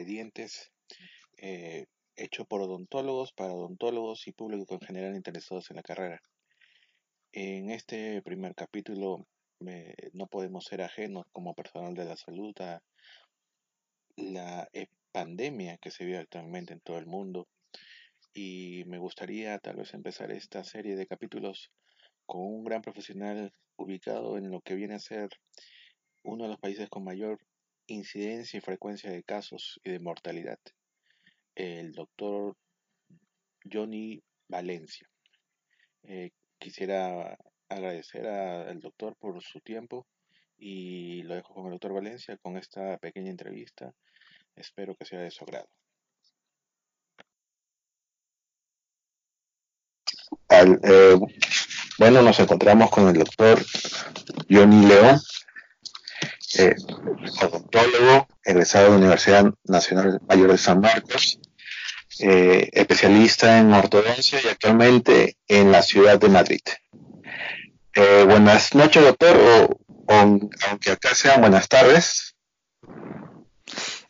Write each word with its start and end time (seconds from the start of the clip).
Entre 0.00 0.14
Dientes, 0.14 0.72
eh, 1.36 1.84
hecho 2.16 2.46
por 2.46 2.62
odontólogos, 2.62 3.34
para 3.34 3.52
odontólogos 3.52 4.26
y 4.28 4.32
público 4.32 4.72
en 4.72 4.80
general 4.80 5.14
interesados 5.14 5.68
en 5.68 5.76
la 5.76 5.82
carrera. 5.82 6.22
En 7.32 7.70
este 7.70 8.22
primer 8.22 8.54
capítulo 8.54 9.26
no 10.14 10.26
podemos 10.26 10.64
ser 10.64 10.80
ajenos 10.80 11.26
como 11.32 11.52
personal 11.54 11.92
de 11.92 12.06
la 12.06 12.16
salud 12.16 12.54
a 12.60 12.80
la 14.16 14.70
pandemia 15.12 15.76
que 15.76 15.90
se 15.90 16.06
vive 16.06 16.16
actualmente 16.16 16.72
en 16.72 16.80
todo 16.80 16.96
el 16.96 17.06
mundo 17.06 17.46
y 18.32 18.84
me 18.86 18.96
gustaría 18.96 19.58
tal 19.58 19.76
vez 19.76 19.92
empezar 19.92 20.30
esta 20.30 20.64
serie 20.64 20.96
de 20.96 21.06
capítulos 21.06 21.70
con 22.24 22.40
un 22.40 22.64
gran 22.64 22.80
profesional 22.80 23.52
ubicado 23.76 24.38
en 24.38 24.50
lo 24.50 24.62
que 24.62 24.76
viene 24.76 24.94
a 24.94 24.98
ser 24.98 25.28
uno 26.22 26.44
de 26.44 26.50
los 26.50 26.58
países 26.58 26.88
con 26.88 27.04
mayor 27.04 27.38
incidencia 27.86 28.58
y 28.58 28.60
frecuencia 28.60 29.10
de 29.10 29.22
casos 29.22 29.80
y 29.84 29.90
de 29.90 30.00
mortalidad, 30.00 30.58
el 31.54 31.92
doctor 31.92 32.56
Johnny 33.70 34.22
Valencia. 34.48 35.08
Eh, 36.02 36.30
quisiera 36.58 37.36
agradecer 37.68 38.26
al 38.26 38.80
doctor 38.80 39.16
por 39.16 39.42
su 39.42 39.60
tiempo 39.60 40.06
y 40.58 41.22
lo 41.22 41.34
dejo 41.34 41.54
con 41.54 41.66
el 41.66 41.72
doctor 41.72 41.94
Valencia 41.94 42.36
con 42.38 42.56
esta 42.56 42.98
pequeña 42.98 43.30
entrevista. 43.30 43.92
Espero 44.56 44.94
que 44.94 45.04
sea 45.04 45.20
de 45.20 45.30
su 45.30 45.44
agrado. 45.44 45.68
Eh, 50.50 51.16
bueno, 51.98 52.22
nos 52.22 52.40
encontramos 52.40 52.90
con 52.90 53.08
el 53.08 53.14
doctor 53.14 53.64
Johnny 54.50 54.86
León, 54.86 55.20
eh, 56.60 56.76
odontólogo, 57.42 58.28
egresado 58.44 58.84
de 58.84 58.90
la 58.90 58.96
Universidad 58.96 59.52
Nacional 59.64 60.20
Mayor 60.28 60.52
de 60.52 60.58
San 60.58 60.80
Marcos, 60.80 61.40
eh, 62.20 62.68
especialista 62.72 63.58
en 63.58 63.72
ortodoncia 63.72 64.40
y 64.42 64.48
actualmente 64.48 65.36
en 65.48 65.72
la 65.72 65.82
ciudad 65.82 66.18
de 66.18 66.28
Madrid. 66.28 66.60
Eh, 67.94 68.24
buenas 68.28 68.74
noches, 68.74 69.02
doctor, 69.02 69.36
o, 69.36 69.80
aunque 70.68 70.90
acá 70.90 71.14
sean 71.14 71.40
buenas 71.40 71.68
tardes. 71.68 72.34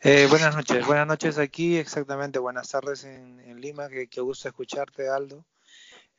buenas 0.03 0.55
noches, 0.55 0.85
buenas 0.85 1.07
noches 1.07 1.37
aquí, 1.37 1.77
exactamente, 1.77 2.39
buenas 2.39 2.69
tardes 2.69 3.03
en, 3.03 3.61
Lima, 3.61 3.87
que, 3.89 4.07
que 4.07 4.21
gusto 4.21 4.47
escucharte, 4.47 5.07
Aldo. 5.07 5.45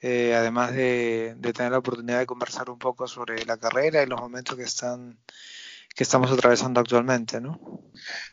Eh, 0.05 0.35
además 0.35 0.73
de, 0.75 1.37
tener 1.55 1.71
la 1.71 1.79
oportunidad 1.79 2.19
de 2.19 2.27
conversar 2.27 2.69
un 2.71 2.79
poco 2.79 3.07
sobre 3.07 3.45
la 3.45 3.57
carrera 3.57 4.03
y 4.03 4.07
los 4.07 4.21
momentos 4.21 4.57
que 4.57 4.65
están 4.65 5.17
que 5.95 6.03
estamos 6.05 6.31
atravesando 6.31 6.81
actualmente, 6.81 7.41
¿no? 7.41 7.61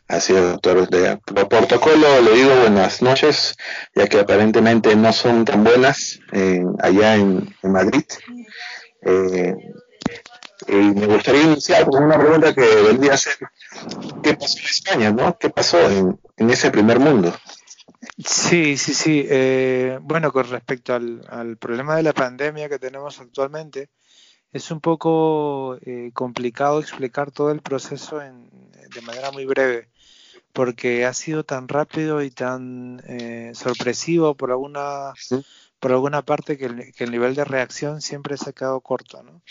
Así 0.08 0.34
es, 0.34 0.42
doctor. 0.42 0.88
por 1.24 1.48
protocolo 1.48 2.20
le 2.22 2.32
digo 2.32 2.54
buenas 2.60 3.02
noches, 3.02 3.56
ya 3.94 4.06
que 4.06 4.20
aparentemente 4.20 4.96
no 4.96 5.12
son 5.12 5.44
tan 5.44 5.62
buenas 5.64 6.20
allá 6.82 7.16
en, 7.16 7.54
Madrid. 7.62 8.04
Eh, 9.02 9.54
y 10.68 10.74
me 10.74 11.06
gustaría 11.06 11.42
iniciar 11.42 11.86
con 11.86 12.04
una 12.04 12.18
pregunta 12.18 12.54
que 12.54 12.66
vendría 12.82 13.14
a 13.14 13.16
ser, 13.16 13.36
¿qué 14.22 14.34
pasó 14.34 14.58
en 14.58 14.64
España, 14.64 15.10
no? 15.10 15.38
¿Qué 15.38 15.50
pasó 15.50 15.78
en 15.90 16.50
ese 16.50 16.70
primer 16.70 16.98
mundo? 16.98 17.34
Sí, 18.24 18.76
sí, 18.76 18.94
sí. 18.94 19.26
Eh, 19.28 19.98
bueno, 20.02 20.32
con 20.32 20.48
respecto 20.48 20.94
al, 20.94 21.56
problema 21.58 21.96
de 21.96 22.02
la 22.02 22.12
pandemia 22.12 22.68
que 22.68 22.78
tenemos 22.78 23.20
actualmente, 23.20 23.90
es 24.52 24.70
un 24.70 24.80
poco 24.80 25.76
eh, 25.82 26.10
complicado 26.12 26.80
explicar 26.80 27.30
todo 27.30 27.50
el 27.50 27.60
proceso 27.60 28.18
de 28.18 29.00
manera 29.02 29.30
muy 29.30 29.46
breve, 29.46 29.88
porque 30.52 31.04
ha 31.06 31.12
sido 31.14 31.44
tan 31.44 31.68
rápido 31.68 32.22
y 32.22 32.30
tan 32.30 33.02
eh, 33.06 33.52
sorpresivo 33.54 34.34
por 34.34 34.50
alguna, 34.50 35.12
por 35.78 35.92
alguna 35.92 36.22
parte 36.22 36.58
que 36.58 36.66
el, 36.66 37.10
nivel 37.10 37.34
de 37.34 37.44
reacción 37.44 38.00
siempre 38.00 38.36
se 38.36 38.50
ha 38.50 38.52
quedado 38.52 38.80
corto. 38.80 39.22
¿no? 39.22 39.42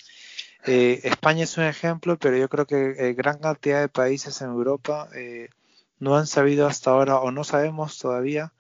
España 0.66 1.46
es 1.46 1.58
un 1.58 1.64
ejemplo, 1.64 2.18
pero 2.18 2.38
yo 2.38 2.50
creo 2.50 2.66
que 2.66 3.14
gran 3.14 3.40
cantidad 3.40 3.80
de 3.82 3.90
países 3.90 4.42
en 4.42 4.50
Europa 4.50 5.10
no 6.00 6.16
han 6.16 6.28
sabido 6.28 6.68
hasta 6.68 6.92
ahora 6.92 7.20
o 7.20 7.32
no 7.32 7.44
sabemos 7.44 8.00
todavía 8.00 8.54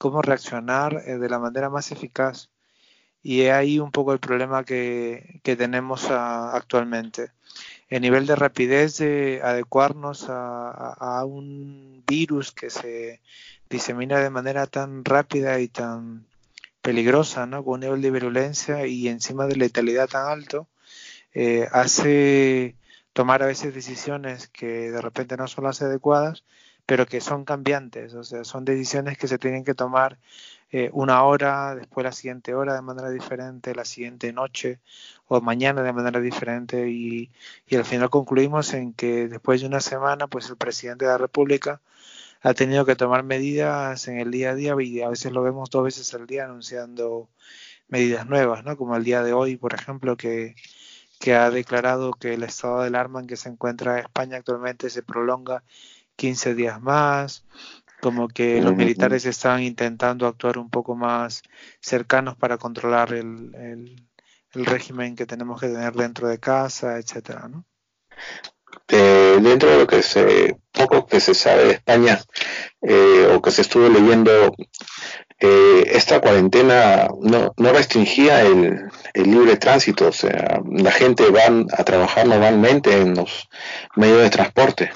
cómo 0.00 0.22
reaccionar 0.22 1.02
eh, 1.06 1.18
de 1.18 1.28
la 1.28 1.38
manera 1.38 1.70
más 1.70 1.92
eficaz. 1.92 2.50
Y 3.22 3.42
es 3.42 3.52
ahí 3.52 3.78
un 3.78 3.90
poco 3.90 4.12
el 4.12 4.18
problema 4.18 4.64
que, 4.64 5.40
tenemos 5.42 6.10
ah, 6.10 6.52
actualmente. 6.54 7.30
El 7.88 8.02
nivel 8.02 8.26
de 8.26 8.36
rapidez 8.36 8.98
de 8.98 9.40
adecuarnos 9.42 10.26
a, 10.28 11.24
un 11.26 12.02
virus 12.06 12.52
que 12.52 12.70
se 12.70 13.20
disemina 13.68 14.18
de 14.18 14.30
manera 14.30 14.66
tan 14.66 15.04
rápida 15.04 15.60
y 15.60 15.68
tan 15.68 16.26
peligrosa, 16.82 17.46
¿no? 17.46 17.64
con 17.64 17.74
un 17.74 17.80
nivel 17.80 18.02
de 18.02 18.10
virulencia 18.10 18.86
y 18.86 19.08
encima 19.08 19.46
de 19.46 19.56
letalidad 19.56 20.08
tan 20.08 20.26
alto, 20.28 20.68
eh, 21.34 21.68
hace 21.72 22.74
tomar 23.12 23.42
a 23.42 23.46
veces 23.46 23.74
decisiones 23.74 24.48
que 24.48 24.90
de 24.90 25.00
repente 25.00 25.36
no 25.36 25.46
son 25.46 25.64
las 25.64 25.82
adecuadas 25.82 26.44
pero 26.90 27.06
que 27.06 27.20
son 27.20 27.44
cambiantes, 27.44 28.14
o 28.14 28.24
sea, 28.24 28.42
son 28.42 28.64
decisiones 28.64 29.16
que 29.16 29.28
se 29.28 29.38
tienen 29.38 29.62
que 29.62 29.74
tomar 29.74 30.18
eh, 30.72 30.90
una 30.92 31.24
hora, 31.24 31.74
después 31.74 32.04
la 32.04 32.12
siguiente 32.12 32.54
hora 32.54 32.74
de 32.74 32.82
manera 32.82 33.10
diferente, 33.10 33.74
la 33.74 33.84
siguiente 33.84 34.32
noche 34.32 34.80
o 35.26 35.40
mañana 35.40 35.82
de 35.82 35.92
manera 35.92 36.20
diferente 36.20 36.88
y, 36.90 37.30
y 37.66 37.76
al 37.76 37.84
final 37.84 38.10
concluimos 38.10 38.72
en 38.74 38.92
que 38.94 39.28
después 39.28 39.60
de 39.60 39.66
una 39.66 39.80
semana, 39.80 40.28
pues 40.28 40.48
el 40.48 40.56
presidente 40.56 41.04
de 41.06 41.12
la 41.12 41.18
República 41.18 41.80
ha 42.42 42.54
tenido 42.54 42.86
que 42.86 42.96
tomar 42.96 43.22
medidas 43.24 44.08
en 44.08 44.18
el 44.18 44.30
día 44.30 44.50
a 44.50 44.54
día 44.54 44.74
y 44.80 45.02
a 45.02 45.08
veces 45.08 45.32
lo 45.32 45.42
vemos 45.42 45.70
dos 45.70 45.84
veces 45.84 46.12
al 46.14 46.26
día 46.26 46.44
anunciando 46.44 47.28
medidas 47.88 48.26
nuevas, 48.28 48.64
¿no? 48.64 48.76
Como 48.76 48.96
el 48.96 49.04
día 49.04 49.22
de 49.22 49.32
hoy, 49.32 49.56
por 49.56 49.74
ejemplo, 49.74 50.16
que, 50.16 50.54
que 51.20 51.34
ha 51.34 51.50
declarado 51.50 52.12
que 52.14 52.34
el 52.34 52.42
estado 52.44 52.80
de 52.80 52.88
alarma 52.88 53.20
en 53.20 53.26
que 53.26 53.36
se 53.36 53.48
encuentra 53.50 54.00
España 54.00 54.38
actualmente 54.38 54.90
se 54.90 55.02
prolonga 55.02 55.64
15 56.16 56.54
días 56.54 56.80
más, 56.82 57.44
como 58.00 58.28
que 58.28 58.60
los 58.60 58.74
militares 58.74 59.26
estaban 59.26 59.62
intentando 59.62 60.26
actuar 60.26 60.58
un 60.58 60.70
poco 60.70 60.96
más 60.96 61.42
cercanos 61.80 62.36
para 62.36 62.58
controlar 62.58 63.12
el, 63.12 63.54
el, 63.54 64.06
régimen 64.66 65.14
que 65.14 65.26
tenemos 65.26 65.60
que 65.60 65.68
tener 65.68 65.92
dentro 65.92 66.26
de 66.26 66.40
casa, 66.40 66.98
etcétera, 66.98 67.48
¿no? 67.48 67.64
dentro 68.88 69.70
de 69.70 69.78
lo 69.78 69.86
que 69.86 70.02
se 70.02 70.56
poco 70.72 71.06
que 71.06 71.20
se 71.20 71.34
sabe 71.34 71.64
de 71.64 71.72
España 71.72 72.20
eh, 72.82 73.28
o 73.32 73.40
que 73.40 73.50
se 73.50 73.62
estuvo 73.62 73.88
leyendo 73.88 74.54
eh, 75.38 75.90
esta 75.92 76.20
cuarentena 76.20 77.08
no, 77.20 77.52
no 77.56 77.72
restringía 77.72 78.42
el, 78.42 78.90
el, 79.14 79.30
libre 79.30 79.56
tránsito 79.56 80.08
o 80.08 80.12
sea 80.12 80.60
la 80.70 80.90
gente 80.90 81.30
va 81.30 81.42
a 81.76 81.84
trabajar 81.84 82.26
normalmente 82.26 83.00
en 83.00 83.14
los 83.14 83.48
medios 83.96 84.22
de 84.22 84.30
transporte 84.30 84.90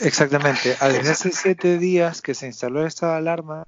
Exactamente. 0.00 0.76
Hace 0.80 1.30
siete 1.32 1.78
días 1.78 2.22
que 2.22 2.34
se 2.34 2.46
instaló 2.46 2.86
esta 2.86 3.16
alarma, 3.16 3.64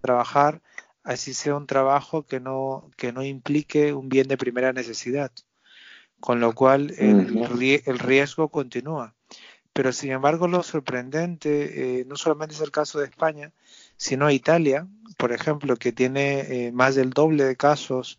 trabajar 0.00 0.62
así 1.02 1.34
sea 1.34 1.54
un 1.56 1.66
trabajo 1.66 2.24
que 2.26 2.40
no 2.40 2.90
que 2.96 3.12
no 3.12 3.22
implique 3.22 3.92
un 3.92 4.08
bien 4.08 4.28
de 4.28 4.38
primera 4.38 4.72
necesidad 4.72 5.32
con 6.20 6.40
lo 6.40 6.54
cual 6.54 6.94
el, 6.98 7.36
el 7.86 7.98
riesgo 8.00 8.50
continúa 8.50 9.15
pero 9.76 9.92
sin 9.92 10.10
embargo, 10.10 10.48
lo 10.48 10.62
sorprendente 10.62 12.00
eh, 12.00 12.04
no 12.06 12.16
solamente 12.16 12.54
es 12.54 12.62
el 12.62 12.70
caso 12.70 12.98
de 12.98 13.04
España, 13.04 13.52
sino 13.98 14.30
Italia, 14.30 14.86
por 15.18 15.32
ejemplo, 15.32 15.76
que 15.76 15.92
tiene 15.92 16.40
eh, 16.40 16.72
más 16.72 16.94
del 16.94 17.10
doble 17.10 17.44
de 17.44 17.56
casos 17.56 18.18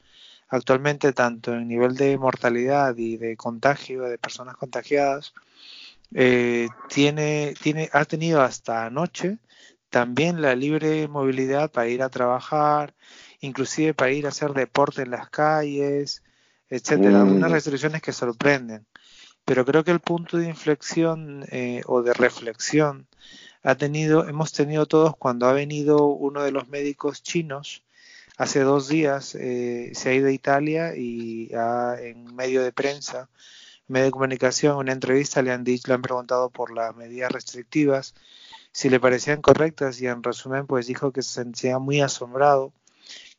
actualmente, 0.50 1.14
tanto 1.14 1.56
en 1.56 1.68
nivel 1.68 1.96
de 1.96 2.16
mortalidad 2.20 2.96
y 2.96 3.18
de 3.18 3.36
contagio 3.36 4.04
de 4.04 4.20
personas 4.20 4.56
contagiadas, 4.56 5.34
eh, 6.14 6.68
tiene, 6.90 7.56
tiene, 7.60 7.90
ha 7.92 8.06
tenido 8.06 8.44
hasta 8.44 8.86
anoche 8.86 9.40
también 9.90 10.44
la 10.44 10.54
libre 10.54 11.08
movilidad 11.08 11.72
para 11.72 11.88
ir 11.88 12.04
a 12.04 12.10
trabajar, 12.10 12.94
inclusive 13.40 13.96
para 13.96 14.12
ir 14.12 14.28
a 14.28 14.30
hacer 14.30 14.54
deporte 14.54 15.02
en 15.02 15.10
las 15.10 15.32
calles, 15.32 16.22
etcétera. 16.70 17.24
Mm. 17.24 17.38
Unas 17.38 17.52
restricciones 17.52 18.04
que 18.04 18.14
sorprenden 18.14 18.86
pero 19.48 19.64
creo 19.64 19.86
que 19.86 19.92
el 19.92 20.02
punto 20.02 20.36
de 20.36 20.50
inflexión 20.50 21.46
eh, 21.52 21.82
o 21.86 22.04
de 22.04 22.14
reflexión 22.14 23.08
ha 23.64 23.76
tenido, 23.76 24.28
hemos 24.28 24.52
tenido 24.52 24.88
todos 24.88 25.16
cuando 25.16 25.48
ha 25.48 25.54
venido 25.54 26.06
uno 26.08 26.44
de 26.44 26.52
los 26.52 26.68
médicos 26.68 27.24
chinos 27.24 27.86
hace 28.38 28.60
dos 28.60 28.90
días, 28.90 29.36
eh, 29.36 29.92
se 29.94 30.10
ha 30.10 30.14
ido 30.14 30.28
a 30.28 30.34
Italia 30.34 30.98
y 30.98 31.50
ha, 31.56 31.96
en 31.98 32.36
medio 32.36 32.62
de 32.62 32.74
prensa 32.74 33.30
medio 33.88 34.08
de 34.08 34.12
comunicación, 34.12 34.76
una 34.76 34.92
entrevista, 34.92 35.42
le 35.42 35.54
han 35.54 35.64
dicho, 35.64 35.88
le 35.88 35.94
han 35.94 36.02
preguntado 36.02 36.50
por 36.50 36.76
las 36.76 36.94
medidas 36.94 37.32
restrictivas, 37.32 38.16
si 38.74 38.90
le 38.90 39.00
parecían 39.00 39.42
correctas 39.42 40.02
y 40.02 40.08
en 40.08 40.24
resumen 40.24 40.68
pues 40.68 40.88
dijo 40.88 41.14
que 41.14 41.22
se 41.22 41.32
sentía 41.36 41.80
muy 41.80 42.02
asombrado 42.02 42.74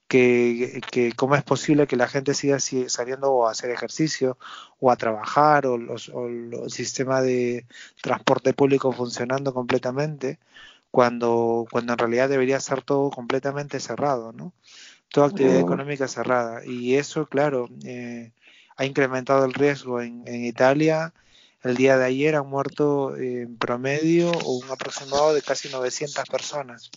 que, 0.08 0.80
que, 0.90 1.12
cómo 1.12 1.36
es 1.36 1.44
posible 1.44 1.86
que 1.86 1.96
la 1.96 2.08
gente 2.08 2.34
siga 2.34 2.58
saliendo 2.60 3.46
a 3.46 3.52
hacer 3.52 3.70
ejercicio 3.70 4.38
o 4.80 4.90
a 4.90 4.96
trabajar 4.96 5.66
o, 5.66 5.76
los, 5.76 6.08
o 6.08 6.26
el 6.26 6.70
sistema 6.70 7.20
de 7.20 7.66
transporte 8.02 8.54
público 8.54 8.92
funcionando 8.92 9.52
completamente 9.52 10.38
cuando, 10.90 11.66
cuando 11.70 11.92
en 11.92 11.98
realidad 11.98 12.28
debería 12.30 12.58
ser 12.60 12.82
todo 12.82 13.10
completamente 13.10 13.80
cerrado, 13.80 14.32
¿no? 14.32 14.52
Toda 15.10 15.28
actividad 15.28 15.60
económica 15.60 16.08
cerrada. 16.08 16.64
Y 16.64 16.96
eso, 16.96 17.26
claro, 17.26 17.68
eh, 17.84 18.32
ha 18.76 18.84
incrementado 18.84 19.44
el 19.44 19.54
riesgo 19.54 20.00
en, 20.00 20.22
en, 20.26 20.44
Italia. 20.44 21.14
El 21.62 21.76
día 21.76 21.98
de 21.98 22.04
ayer 22.06 22.36
han 22.36 22.46
muerto 22.46 23.16
en 23.16 23.56
promedio 23.56 24.30
un 24.46 24.70
aproximado 24.70 25.34
de 25.34 25.42
casi 25.42 25.68
900 25.70 26.24
personas 26.28 26.90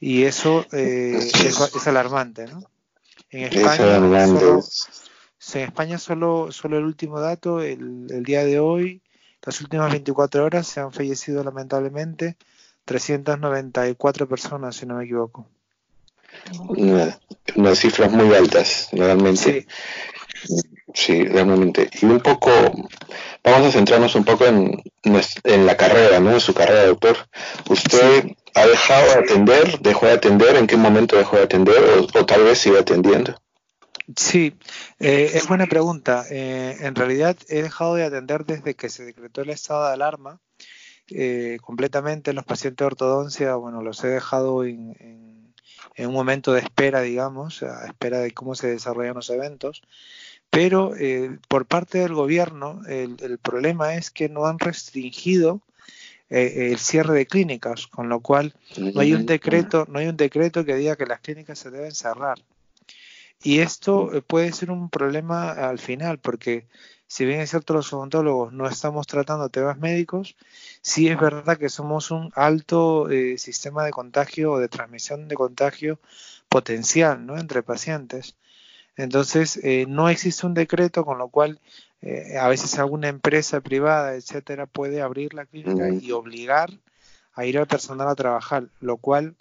y 0.00 0.24
eso 0.24 0.66
eh, 0.72 1.30
es, 1.44 1.86
alarmante, 1.86 2.46
¿no? 2.46 2.62
En 3.30 3.44
España, 3.44 4.26
solo, 4.26 4.60
en 5.54 5.60
España 5.60 5.98
solo, 5.98 6.48
solo 6.50 6.78
el 6.78 6.84
último 6.84 7.20
dato, 7.20 7.60
el, 7.60 8.06
el, 8.10 8.24
día 8.24 8.44
de 8.44 8.58
hoy, 8.58 9.02
las 9.44 9.60
últimas 9.60 9.92
24 9.92 10.44
horas 10.44 10.66
se 10.66 10.80
han 10.80 10.92
fallecido 10.92 11.44
lamentablemente 11.44 12.36
394 12.86 14.28
personas, 14.28 14.74
si 14.74 14.86
no 14.86 14.96
me 14.96 15.04
equivoco. 15.04 15.46
unas 17.54 17.78
cifras 17.78 18.10
muy 18.10 18.34
altas, 18.34 18.88
realmente. 18.92 19.66
Sí. 20.44 20.56
Sí. 20.94 21.24
realmente. 21.24 21.90
Y 22.00 22.06
un 22.06 22.20
poco, 22.20 22.50
vamos 23.42 23.68
a 23.68 23.72
centrarnos 23.72 24.14
un 24.14 24.24
poco 24.24 24.46
en, 24.46 24.82
en 25.44 25.66
la 25.66 25.76
carrera, 25.76 26.20
¿no? 26.20 26.32
En 26.32 26.40
su 26.40 26.54
carrera, 26.54 26.86
doctor. 26.86 27.16
Usted 27.68 28.36
¿Ha 28.54 28.66
dejado 28.66 29.06
de 29.06 29.18
atender? 29.20 29.78
¿Dejó 29.80 30.06
de 30.06 30.12
atender? 30.12 30.56
¿En 30.56 30.66
qué 30.66 30.76
momento 30.76 31.16
dejó 31.16 31.36
de 31.36 31.44
atender? 31.44 31.76
¿O, 32.14 32.26
tal 32.26 32.44
vez 32.44 32.58
sigue 32.58 32.78
atendiendo? 32.78 33.34
Sí, 34.16 34.56
eh, 34.98 35.30
es 35.34 35.46
buena 35.46 35.66
pregunta. 35.66 36.24
Eh, 36.30 36.76
en 36.80 36.94
realidad 36.94 37.36
he 37.48 37.62
dejado 37.62 37.94
de 37.94 38.04
atender 38.04 38.44
desde 38.44 38.74
que 38.74 38.88
se 38.88 39.04
decretó 39.04 39.42
el 39.42 39.50
estado 39.50 39.86
de 39.86 39.92
alarma. 39.92 40.40
Eh, 41.08 41.58
completamente 41.60 42.32
los 42.32 42.44
pacientes 42.44 42.78
de 42.78 42.86
ortodoncia, 42.86 43.54
bueno, 43.54 43.82
los 43.82 44.02
he 44.04 44.08
dejado 44.08 44.64
en, 44.64 44.96
un 45.98 46.12
momento 46.12 46.52
de 46.52 46.60
espera, 46.60 47.02
digamos, 47.02 47.62
a 47.62 47.86
espera 47.86 48.20
de 48.20 48.32
cómo 48.32 48.54
se 48.54 48.68
desarrollan 48.68 49.14
los 49.14 49.30
eventos. 49.30 49.82
Pero 50.50 50.92
por 51.48 51.64
parte 51.64 51.98
del 51.98 52.12
gobierno, 52.12 52.82
el 52.88 53.38
problema 53.38 53.94
es 53.94 54.10
que 54.10 54.28
no 54.28 54.46
han 54.46 54.58
restringido 54.58 55.62
eh, 56.30 56.70
el 56.70 56.78
cierre 56.78 57.14
de 57.14 57.26
clínicas, 57.26 57.88
con 57.88 58.08
lo 58.08 58.20
cual 58.20 58.54
no 58.78 59.00
hay 59.00 59.14
un 59.14 59.26
decreto, 59.26 59.84
no 59.88 59.98
hay 59.98 60.06
un 60.06 60.16
decreto 60.16 60.64
que 60.64 60.76
diga 60.76 60.94
que 60.94 61.04
las 61.04 61.18
clínicas 61.20 61.58
se 61.58 61.72
deben 61.72 61.92
cerrar. 61.92 62.38
Y 63.42 63.58
esto 63.58 64.14
eh, 64.14 64.22
puede 64.22 64.52
ser 64.52 64.70
un 64.70 64.90
problema 64.90 65.50
al 65.50 65.80
final, 65.80 66.18
porque 66.18 66.66
si 67.08 67.24
bien 67.24 67.40
es 67.40 67.50
cierto 67.50 67.74
los 67.74 67.92
odontólogos 67.92 68.52
no 68.52 68.68
estamos 68.68 69.08
tratando 69.08 69.48
temas 69.48 69.78
médicos, 69.78 70.36
sí 70.82 71.08
es 71.08 71.18
verdad 71.18 71.58
que 71.58 71.68
somos 71.68 72.12
un 72.12 72.30
alto 72.36 73.10
eh, 73.10 73.36
sistema 73.36 73.84
de 73.84 73.90
contagio 73.90 74.52
o 74.52 74.58
de 74.60 74.68
transmisión 74.68 75.26
de 75.26 75.34
contagio 75.34 75.98
potencial 76.48 77.26
¿no? 77.26 77.38
entre 77.38 77.64
pacientes. 77.64 78.36
Entonces, 78.96 79.60
no 79.88 80.08
existe 80.08 80.46
un 80.46 80.54
decreto 80.54 81.04
con 81.04 81.18
lo 81.18 81.28
cual 81.28 81.60
eh, 82.02 82.38
a 82.38 82.48
veces 82.48 82.78
alguna 82.78 83.08
empresa 83.08 83.60
privada, 83.60 84.14
etcétera, 84.14 84.66
puede 84.66 85.02
abrir 85.02 85.34
la 85.34 85.44
clínica 85.44 85.90
y 85.90 86.12
obligar 86.12 86.70
a 87.34 87.44
ir 87.44 87.58
al 87.58 87.66
personal 87.66 88.08
a 88.08 88.14
trabajar, 88.14 88.68
lo 88.80 88.96
cual 88.96 89.34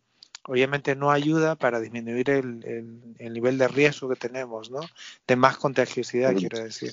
obviamente 0.43 0.95
no 0.95 1.11
ayuda 1.11 1.55
para 1.55 1.79
disminuir 1.79 2.29
el, 2.29 3.13
el, 3.17 3.33
nivel 3.33 3.57
de 3.57 3.67
riesgo 3.67 4.09
que 4.09 4.15
tenemos, 4.15 4.71
¿no? 4.71 4.81
De 5.25 5.35
más 5.35 5.57
contagiosidad, 5.57 6.35
quiero 6.35 6.59
decir. 6.59 6.91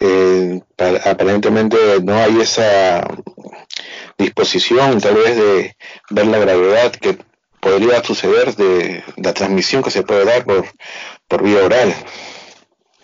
Eh, 0.00 0.62
aparentemente 1.04 1.76
no 2.02 2.14
hay 2.14 2.40
esa 2.40 3.06
disposición 4.16 5.00
tal 5.00 5.16
vez 5.16 5.36
de 5.36 5.76
ver 6.10 6.26
la 6.26 6.38
gravedad 6.38 6.92
que 6.92 7.18
podría 7.62 8.02
suceder 8.02 8.56
de 8.56 9.04
la 9.16 9.32
transmisión 9.32 9.84
que 9.84 9.92
se 9.92 10.02
puede 10.02 10.24
dar 10.24 10.44
por, 10.44 10.66
por 11.28 11.44
vía 11.44 11.64
oral. 11.64 11.94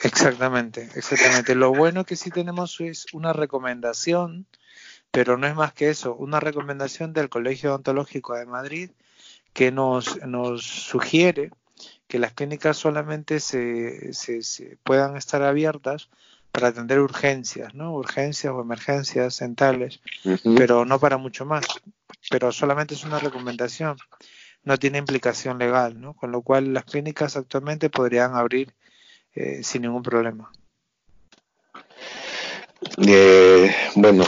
Exactamente, 0.03 0.89
exactamente. 0.97 1.55
Lo 1.55 1.73
bueno 1.73 2.05
que 2.05 2.17
sí 2.17 2.31
tenemos 2.31 2.81
es 2.81 3.07
una 3.13 3.33
recomendación, 3.33 4.47
pero 5.13 5.39
no 5.39 5.47
es 5.47 5.55
más 5.55 5.73
que 5.73 5.91
eso, 5.91 6.17
una 6.17 6.41
recomendación 6.41 7.13
del 7.13 7.29
Colegio 7.29 7.71
Odontológico 7.71 8.35
de 8.35 8.47
Madrid 8.47 8.91
que 9.53 9.71
nos, 9.71 10.21
nos 10.27 10.65
sugiere 10.65 11.53
que 12.09 12.19
las 12.19 12.33
clínicas 12.33 12.77
solamente 12.77 13.39
se, 13.39 14.13
se, 14.13 14.77
puedan 14.83 15.17
estar 15.17 15.43
abiertas 15.43 16.09
para 16.51 16.69
atender 16.69 16.99
urgencias, 16.99 17.75
¿no? 17.75 17.93
Urgencias 17.95 18.53
o 18.53 18.61
emergencias 18.61 19.39
dentales, 19.39 20.01
pero 20.57 20.85
no 20.85 20.99
para 20.99 21.17
mucho 21.17 21.47
más. 21.47 21.65
Pero 22.29 22.51
solamente 22.51 22.95
es 22.95 23.05
una 23.05 23.21
recomendación, 23.21 23.97
no 24.65 24.77
tiene 24.79 24.99
implicación 24.99 25.59
legal, 25.59 26.01
¿no? 26.01 26.15
Con 26.15 26.33
lo 26.33 26.43
cual 26.43 26.75
las 26.75 26.85
clínicas 26.85 27.37
actualmente 27.37 27.91
podrían 27.91 28.35
abrir 28.35 28.75
eh, 29.35 29.61
sin 29.63 29.83
ningún 29.83 30.03
problema. 30.03 30.51
Eh, 33.07 33.75
bueno, 33.95 34.25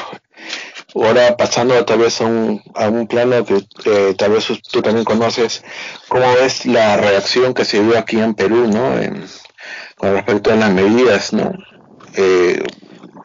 ahora 0.94 1.36
pasando 1.36 1.84
tal 1.84 1.98
vez 1.98 2.20
a 2.20 2.24
un, 2.26 2.62
a 2.74 2.88
un 2.88 3.06
plano 3.06 3.44
que 3.44 3.66
eh, 3.84 4.14
tal 4.16 4.32
vez 4.32 4.46
tú 4.70 4.82
también 4.82 5.04
conoces, 5.04 5.62
¿cómo 6.08 6.32
ves 6.34 6.66
la 6.66 6.96
reacción 6.96 7.54
que 7.54 7.64
se 7.64 7.82
dio 7.82 7.98
aquí 7.98 8.18
en 8.18 8.34
Perú, 8.34 8.66
¿no? 8.68 8.94
con 9.96 10.14
respecto 10.14 10.52
a 10.52 10.56
las 10.56 10.72
medidas, 10.72 11.32
¿no? 11.32 11.52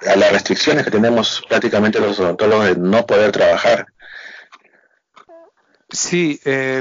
a 0.08 0.16
las 0.16 0.32
restricciones 0.32 0.84
que 0.84 0.92
tenemos 0.92 1.44
prácticamente 1.48 2.00
los 2.00 2.20
odontólogos 2.20 2.66
de 2.66 2.76
no 2.76 3.06
poder 3.06 3.32
trabajar. 3.32 3.88
Sí, 5.90 6.40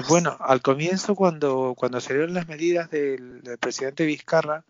bueno, 0.08 0.36
al 0.40 0.62
comienzo 0.62 1.14
cuando, 1.14 1.74
cuando 1.76 2.00
salieron 2.00 2.34
las 2.34 2.48
medidas 2.48 2.90
del 2.90 3.42
presidente 3.60 4.06
Vizcarra, 4.06 4.64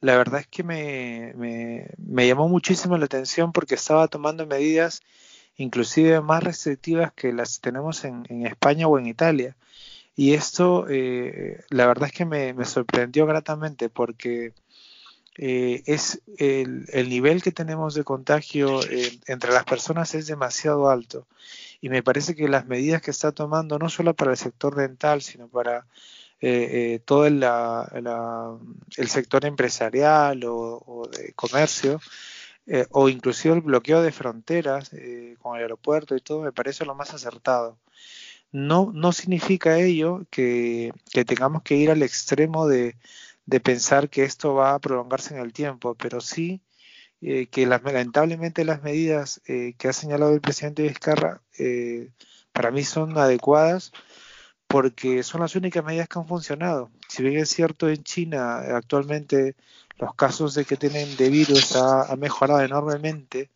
la 0.00 0.16
verdad 0.18 0.40
es 0.40 0.46
que 0.48 0.62
me, 0.62 1.32
me, 1.34 2.26
llamó 2.26 2.48
muchísimo 2.48 2.98
la 2.98 3.06
atención 3.06 3.52
porque 3.52 3.74
estaba 3.74 4.06
tomando 4.08 4.46
medidas 4.46 5.02
inclusive 5.56 6.20
más 6.20 6.42
restrictivas 6.42 7.12
que 7.14 7.32
las 7.32 7.60
tenemos 7.60 8.04
en, 8.04 8.46
España 8.46 8.86
o 8.86 8.98
en 8.98 9.06
Italia. 9.06 9.56
Y 10.16 10.34
esto, 10.34 10.86
eh, 10.90 11.64
la 11.70 11.86
verdad 11.86 12.08
es 12.08 12.12
que 12.12 12.24
me, 12.24 12.64
sorprendió 12.66 13.26
gratamente 13.26 13.88
porque 13.88 14.52
eh, 15.36 15.82
es 15.86 16.22
el, 16.38 16.86
el, 16.92 17.08
nivel 17.08 17.42
que 17.42 17.50
tenemos 17.50 17.94
de 17.94 18.04
contagio 18.04 18.80
eh, 18.84 19.18
entre 19.26 19.52
las 19.52 19.64
personas 19.64 20.14
es 20.14 20.26
demasiado 20.26 20.88
alto. 20.88 21.26
Y 21.80 21.88
me 21.88 22.02
parece 22.02 22.34
que 22.34 22.48
las 22.48 22.66
medidas 22.66 23.02
que 23.02 23.10
está 23.10 23.32
tomando, 23.32 23.78
no 23.78 23.88
solo 23.88 24.14
para 24.14 24.30
el 24.30 24.36
sector 24.36 24.76
dental, 24.76 25.22
sino 25.22 25.48
para 25.48 25.86
eh, 26.40 26.94
eh, 26.94 27.00
todo 27.04 27.26
el, 27.26 27.42
el, 27.42 29.08
sector 29.08 29.44
empresarial 29.44 30.42
o, 30.46 31.08
de 31.12 31.32
comercio, 31.34 32.00
o 32.90 33.08
inclusive 33.08 33.54
el 33.54 33.60
bloqueo 33.60 34.02
de 34.02 34.12
fronteras 34.12 34.90
con 35.40 35.56
el 35.56 35.62
aeropuerto 35.62 36.16
y 36.16 36.20
todo, 36.20 36.40
me 36.40 36.52
parece 36.52 36.84
lo 36.84 36.94
más 36.94 37.12
acertado. 37.12 37.78
No, 38.52 38.92
no 38.94 39.12
significa 39.12 39.78
ello 39.78 40.26
que, 40.30 40.92
tengamos 41.26 41.62
que 41.62 41.74
ir 41.74 41.90
al 41.90 42.02
extremo 42.02 42.68
de, 42.68 42.96
pensar 43.62 44.08
que 44.08 44.24
esto 44.24 44.54
va 44.54 44.74
a 44.74 44.78
prolongarse 44.78 45.34
en 45.34 45.40
el 45.40 45.52
tiempo, 45.52 45.94
pero 45.94 46.20
sí 46.20 46.60
que 47.20 47.66
lamentablemente 47.66 48.66
las 48.66 48.82
medidas 48.82 49.40
que 49.46 49.88
ha 49.88 49.92
señalado 49.94 50.34
el 50.34 50.42
presidente 50.42 50.82
Vizcarra 50.82 51.40
para 52.52 52.70
mí 52.70 52.84
son 52.84 53.16
adecuadas 53.16 53.92
porque 54.66 55.22
son 55.22 55.40
las 55.40 55.56
únicas 55.56 55.84
medidas 55.84 56.08
que 56.08 56.18
han 56.18 56.26
funcionado. 56.26 56.90
Si 57.08 57.22
bien 57.22 57.38
es 57.38 57.48
cierto 57.48 57.88
en 57.88 58.02
China 58.02 58.58
actualmente 58.76 59.56
los 59.98 60.14
casos 60.14 60.54
de 60.54 60.64
que 60.64 60.76
tienen 60.76 61.16
de 61.16 61.30
virus 61.30 61.76
ha, 61.76 62.14
mejorado 62.16 62.60
enormemente, 62.60 63.50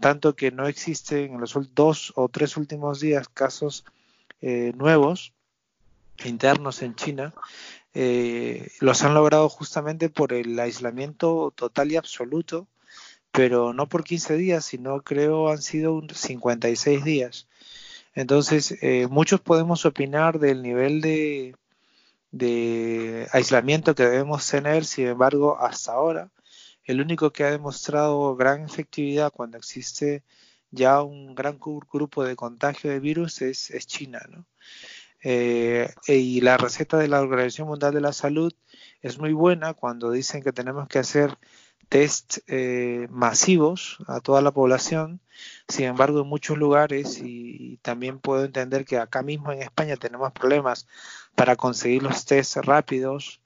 tanto 0.00 0.36
que 0.36 0.50
no 0.50 0.68
existen 0.68 1.34
en 1.34 1.40
los 1.40 1.56
dos 1.74 2.12
o 2.16 2.28
tres 2.28 2.56
últimos 2.56 3.00
días 3.00 3.28
casos 3.28 3.84
eh, 4.40 4.72
nuevos 4.76 5.32
internos 6.24 6.82
en 6.82 6.94
China, 6.94 7.32
eh, 8.00 8.70
los 8.78 9.02
han 9.02 9.14
logrado 9.14 9.48
justamente 9.48 10.08
por 10.08 10.32
el 10.32 10.56
aislamiento 10.60 11.52
total 11.56 11.90
y 11.90 11.96
absoluto, 11.96 12.68
pero 13.32 13.72
no 13.72 13.88
por 13.88 14.04
15 14.04 14.36
días, 14.36 14.64
sino 14.64 15.02
creo 15.02 15.50
han 15.50 15.60
sido 15.60 16.00
56 16.14 17.02
días. 17.02 17.48
Entonces, 18.14 18.76
eh, 18.82 19.08
muchos 19.10 19.40
podemos 19.40 19.84
opinar 19.84 20.38
del 20.38 20.62
nivel 20.62 21.00
de, 21.00 21.56
aislamiento 23.32 23.96
que 23.96 24.04
debemos 24.04 24.46
tener, 24.48 24.84
sin 24.84 25.08
embargo, 25.08 25.58
hasta 25.60 25.92
ahora 25.92 26.30
el 26.84 27.00
único 27.00 27.32
que 27.32 27.44
ha 27.44 27.50
demostrado 27.50 28.36
gran 28.36 28.64
efectividad 28.64 29.32
cuando 29.32 29.58
existe 29.58 30.22
ya 30.70 31.02
un 31.02 31.34
gran 31.34 31.58
grupo 31.58 32.24
de 32.24 32.36
contagio 32.36 32.90
de 32.90 33.00
virus 33.00 33.42
es, 33.42 33.70
China, 33.88 34.20
¿no? 34.30 34.46
Eh, 35.22 35.92
y 36.06 36.40
la 36.40 36.56
receta 36.56 36.96
de 36.96 37.08
la 37.08 37.20
Organización 37.20 37.68
Mundial 37.68 37.92
de 37.94 38.00
la 38.00 38.12
Salud 38.12 38.52
es 39.02 39.18
muy 39.18 39.32
buena 39.32 39.74
cuando 39.74 40.10
dicen 40.10 40.42
que 40.42 40.52
tenemos 40.52 40.88
que 40.88 40.98
hacer 40.98 41.36
test 41.88 42.38
eh, 42.46 43.08
masivos 43.10 43.98
a 44.06 44.20
toda 44.20 44.42
la 44.42 44.52
población. 44.52 45.20
Sin 45.68 45.86
embargo, 45.86 46.22
en 46.22 46.28
muchos 46.28 46.58
lugares, 46.58 47.20
y, 47.22 47.78
también 47.82 48.18
puedo 48.18 48.44
entender 48.44 48.84
que 48.84 48.98
acá 48.98 49.22
mismo 49.22 49.52
en 49.52 49.62
España 49.62 49.96
tenemos 49.96 50.32
problemas 50.32 50.86
para 51.34 51.56
conseguir 51.56 52.02
los 52.02 52.24
test 52.24 52.56
rápidos, 52.58 53.40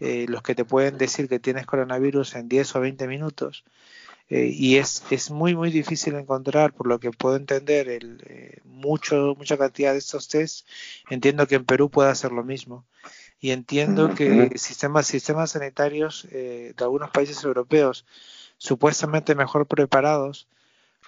eh, 0.00 0.26
los 0.28 0.42
que 0.42 0.54
te 0.54 0.64
pueden 0.64 0.98
decir 0.98 1.28
que 1.28 1.38
tienes 1.38 1.66
coronavirus 1.66 2.34
en 2.36 2.48
10 2.48 2.76
o 2.76 2.80
20 2.80 3.06
minutos. 3.06 3.64
Eh, 4.28 4.50
y 4.52 4.76
es, 4.76 5.04
es 5.10 5.30
muy, 5.30 5.54
muy 5.54 5.70
difícil 5.70 6.16
encontrar, 6.16 6.72
por 6.72 6.88
lo 6.88 6.98
que 6.98 7.12
puedo 7.12 7.36
entender, 7.36 7.88
el, 7.88 8.18
mucho, 8.76 9.34
mucha 9.36 9.58
cantidad 9.58 9.92
de 9.92 9.98
estos 9.98 10.28
test. 10.28 10.66
Entiendo 11.10 11.46
que 11.46 11.56
en 11.56 11.64
Perú 11.64 11.90
puede 11.90 12.10
hacer 12.10 12.32
lo 12.32 12.44
mismo 12.44 12.84
y 13.40 13.50
entiendo 13.50 14.14
que 14.14 14.52
sistemas, 14.56 15.06
sistemas 15.06 15.50
sanitarios 15.50 16.26
eh, 16.30 16.74
de 16.76 16.84
algunos 16.84 17.10
países 17.10 17.42
europeos 17.44 18.06
supuestamente 18.58 19.34
mejor 19.34 19.66
preparados 19.66 20.48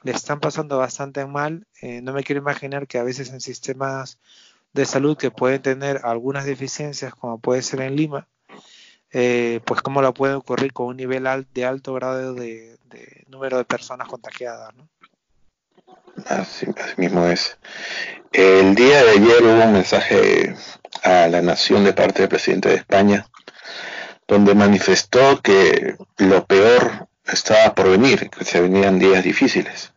le 0.02 0.12
están 0.12 0.40
pasando 0.40 0.78
bastante 0.78 1.26
mal. 1.26 1.66
Eh, 1.82 2.00
no 2.02 2.12
me 2.12 2.22
quiero 2.22 2.40
imaginar 2.40 2.86
que 2.86 2.98
a 2.98 3.02
veces 3.02 3.30
en 3.30 3.40
sistemas 3.40 4.18
de 4.72 4.84
salud 4.84 5.16
que 5.16 5.30
pueden 5.30 5.62
tener 5.62 6.00
algunas 6.04 6.44
deficiencias, 6.44 7.14
como 7.14 7.38
puede 7.38 7.62
ser 7.62 7.80
en 7.80 7.96
Lima, 7.96 8.28
eh, 9.10 9.60
pues 9.64 9.80
cómo 9.80 10.02
lo 10.02 10.12
puede 10.14 10.34
ocurrir 10.34 10.72
con 10.72 10.86
un 10.86 10.96
nivel 10.96 11.26
de 11.52 11.64
alto 11.64 11.94
grado 11.94 12.34
de, 12.34 12.78
número 13.26 13.58
de 13.58 13.64
personas 13.64 14.08
contagiadas. 14.08 14.74
¿no? 14.74 14.88
Así, 16.26 16.66
mismo 16.96 17.26
es. 17.26 17.58
El 18.32 18.74
día 18.74 19.04
de 19.04 19.10
ayer 19.12 19.42
hubo 19.42 19.64
un 19.64 19.72
mensaje 19.72 20.54
a 21.02 21.28
la 21.28 21.42
nación 21.42 21.84
de 21.84 21.92
parte 21.92 22.22
del 22.22 22.28
presidente 22.28 22.70
de 22.70 22.76
España, 22.76 23.26
donde 24.26 24.54
manifestó 24.54 25.40
que 25.40 25.96
lo 26.18 26.44
peor 26.44 27.08
estaba 27.26 27.74
por 27.74 27.90
venir, 27.90 28.30
que 28.30 28.44
se 28.44 28.60
venían 28.60 28.98
días 28.98 29.24
difíciles. 29.24 29.92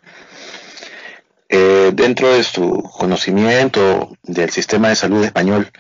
Eh, 1.50 1.92
dentro 1.94 2.32
de 2.34 2.44
su 2.44 2.84
conocimiento 2.98 4.16
del 4.24 4.50
sistema 4.52 4.90
de 4.90 4.96
salud 4.96 5.24
español, 5.24 5.72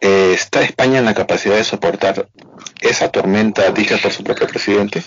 eh, 0.00 0.32
¿está 0.34 0.62
España 0.62 0.98
en 0.98 1.04
la 1.04 1.14
capacidad 1.14 1.56
de 1.56 1.64
soportar 1.64 2.28
esa 2.80 3.10
tormenta 3.10 3.70
dicha 3.72 3.98
por 3.98 4.12
su 4.12 4.22
propio 4.22 4.46
presidente? 4.46 5.02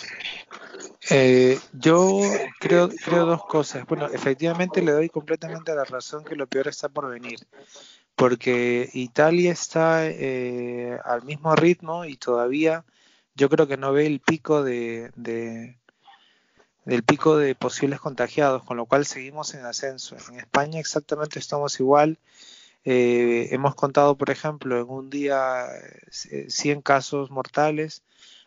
Eh, 1.14 1.60
yo 1.74 2.22
creo, 2.60 2.90
creo 2.90 3.26
dos 3.26 3.46
cosas. 3.46 3.86
Bueno, 3.86 4.08
efectivamente 4.08 4.82
le 4.82 4.94
doy 4.94 5.10
completamente 5.10 5.76
la 5.76 5.84
razón 5.84 6.24
que 6.24 6.38
lo 6.38 6.48
peor 6.48 6.70
está 6.70 6.88
por 6.88 7.10
venir, 7.10 7.40
porque 8.16 8.90
Italia 8.94 9.52
está 9.52 10.08
eh, 10.08 10.98
al 11.04 11.24
mismo 11.24 11.54
ritmo 11.54 12.06
y 12.06 12.16
todavía 12.16 12.86
yo 13.36 13.50
creo 13.50 13.68
que 13.68 13.76
no 13.76 13.92
ve 13.92 14.08
el 14.08 14.22
pico 14.22 14.64
de, 14.64 15.12
del 16.86 17.04
pico 17.04 17.36
de 17.36 17.56
posibles 17.56 18.00
contagiados, 18.00 18.64
con 18.64 18.78
lo 18.78 18.86
cual 18.86 19.06
seguimos 19.06 19.54
en 19.54 19.66
ascenso. 19.66 20.16
En 20.30 20.40
España 20.40 20.80
exactamente 20.80 21.40
estamos 21.40 21.78
igual. 21.82 22.20
Eh, 22.86 23.50
hemos 23.52 23.76
contado, 23.76 24.16
por 24.16 24.30
ejemplo, 24.30 24.80
en 24.80 24.90
un 24.90 25.10
día 25.10 25.68
100 26.48 26.82
casos 26.82 27.32
mortales 27.32 28.02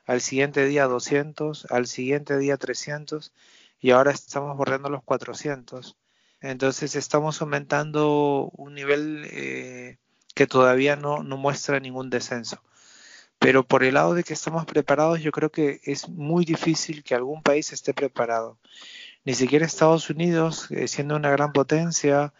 al 0.06 0.20
siguiente 0.20 0.66
día 0.66 0.86
200, 0.86 1.66
al 1.70 1.86
siguiente 1.86 2.38
día 2.38 2.56
300 2.56 3.32
y 3.80 3.90
ahora 3.90 4.12
estamos 4.12 4.56
borrando 4.56 4.88
los 4.88 5.02
400. 5.02 5.96
Entonces 6.40 6.94
estamos 6.96 7.40
aumentando 7.40 8.50
un 8.56 8.74
nivel 8.74 9.26
eh, 9.30 9.98
que 10.34 10.46
todavía 10.46 10.96
no, 10.96 11.22
no 11.22 11.36
muestra 11.36 11.80
ningún 11.80 12.10
descenso. 12.10 12.62
Pero 13.38 13.66
por 13.66 13.84
el 13.84 13.94
lado 13.94 14.14
de 14.14 14.24
que 14.24 14.32
estamos 14.34 14.64
preparados, 14.66 15.20
yo 15.20 15.32
creo 15.32 15.50
que 15.50 15.80
es 15.84 16.08
muy 16.08 16.44
difícil 16.44 17.02
que 17.02 17.14
algún 17.14 17.42
país 17.42 17.72
esté 17.72 17.94
preparado. 17.94 18.58
Ni 19.24 19.34
siquiera 19.34 19.66
Estados 19.66 20.10
Unidos, 20.10 20.70
eh, 20.70 20.88
siendo 20.88 21.16
una 21.16 21.30
gran 21.30 21.52
potencia, 21.52 22.32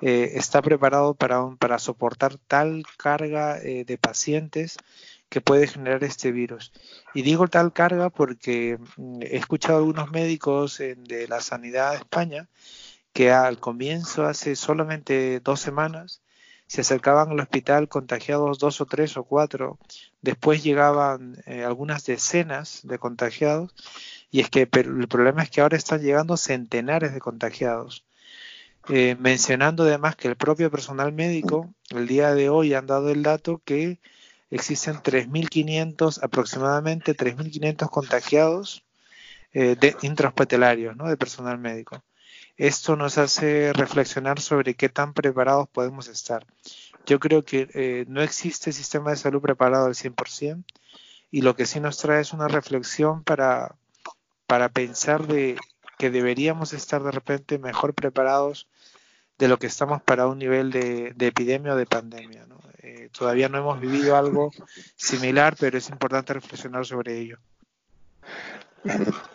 eh, 0.00 0.32
está 0.34 0.62
preparado 0.62 1.14
para, 1.14 1.54
para 1.58 1.78
soportar 1.78 2.38
tal 2.38 2.84
carga 2.96 3.58
de 3.58 3.98
pacientes 3.98 4.78
que 5.30 5.40
puede 5.40 5.66
generar 5.66 6.04
este 6.04 6.32
virus. 6.32 6.72
Y 7.14 7.22
digo 7.22 7.48
tal 7.48 7.72
carga 7.72 8.10
porque 8.10 8.78
mm, 8.96 9.22
he 9.22 9.36
escuchado 9.36 9.76
a 9.76 9.78
algunos 9.78 10.10
médicos 10.10 10.78
de 10.78 11.26
la 11.28 11.40
sanidad 11.40 11.92
de 11.92 11.98
España 11.98 12.48
que 13.12 13.30
al 13.32 13.58
comienzo, 13.58 14.26
hace 14.26 14.56
solamente 14.56 15.40
dos 15.40 15.60
semanas, 15.60 16.22
se 16.66 16.82
acercaban 16.82 17.30
al 17.30 17.40
hospital 17.40 17.88
contagiados 17.88 18.58
dos 18.58 18.80
o 18.80 18.86
tres 18.86 19.16
o 19.16 19.24
cuatro, 19.24 19.78
después 20.22 20.62
llegaban 20.62 21.42
eh, 21.46 21.64
algunas 21.64 22.04
decenas 22.06 22.80
de 22.84 22.98
contagiados, 22.98 23.74
y 24.30 24.40
es 24.40 24.50
que 24.50 24.68
el 24.70 25.08
problema 25.08 25.42
es 25.42 25.50
que 25.50 25.60
ahora 25.60 25.76
están 25.76 26.00
llegando 26.00 26.36
centenares 26.36 27.12
de 27.12 27.20
contagiados. 27.20 28.04
Eh, 28.88 29.16
mencionando 29.18 29.82
además 29.82 30.16
que 30.16 30.28
el 30.28 30.36
propio 30.36 30.70
personal 30.70 31.12
médico, 31.12 31.74
el 31.90 32.06
día 32.06 32.34
de 32.34 32.48
hoy 32.48 32.74
han 32.74 32.86
dado 32.86 33.10
el 33.10 33.24
dato 33.24 33.60
que 33.64 34.00
existen 34.50 34.96
3.500, 34.96 36.22
aproximadamente 36.22 37.16
3.500 37.16 37.88
contagiados 37.88 38.84
eh, 39.52 39.76
de 39.78 39.96
intrahospitalarios, 40.02 40.96
¿no? 40.96 41.08
de 41.08 41.16
personal 41.16 41.58
médico. 41.58 42.02
Esto 42.56 42.96
nos 42.96 43.16
hace 43.16 43.72
reflexionar 43.72 44.40
sobre 44.40 44.74
qué 44.74 44.88
tan 44.88 45.14
preparados 45.14 45.68
podemos 45.68 46.08
estar. 46.08 46.46
Yo 47.06 47.18
creo 47.18 47.44
que 47.44 47.68
eh, 47.74 48.04
no 48.08 48.22
existe 48.22 48.72
sistema 48.72 49.10
de 49.10 49.16
salud 49.16 49.40
preparado 49.40 49.86
al 49.86 49.94
100% 49.94 50.64
y 51.30 51.42
lo 51.42 51.56
que 51.56 51.66
sí 51.66 51.80
nos 51.80 51.96
trae 51.98 52.20
es 52.20 52.32
una 52.32 52.48
reflexión 52.48 53.24
para, 53.24 53.76
para 54.46 54.68
pensar 54.68 55.26
de 55.26 55.56
que 55.96 56.10
deberíamos 56.10 56.72
estar 56.72 57.02
de 57.02 57.10
repente 57.10 57.58
mejor 57.58 57.94
preparados 57.94 58.68
de 59.40 59.48
lo 59.48 59.58
que 59.58 59.66
estamos 59.66 60.02
para 60.02 60.26
un 60.26 60.38
nivel 60.38 60.70
de, 60.70 61.14
epidemia 61.18 61.72
o 61.72 61.76
de 61.76 61.86
pandemia. 61.86 62.44
Eh, 62.82 63.08
todavía 63.10 63.48
no 63.48 63.56
hemos 63.56 63.80
vivido 63.80 64.16
algo 64.16 64.52
similar, 64.96 65.56
pero 65.58 65.78
es 65.78 65.88
importante 65.88 66.34
reflexionar 66.34 66.84
sobre 66.84 67.18
ello. 67.18 67.38